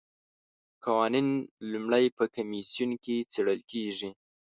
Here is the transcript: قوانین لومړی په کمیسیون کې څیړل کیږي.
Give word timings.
قوانین 0.85 1.29
لومړی 1.71 2.05
په 2.17 2.23
کمیسیون 2.35 2.91
کې 3.03 3.15
څیړل 3.31 3.59
کیږي. 3.71 4.09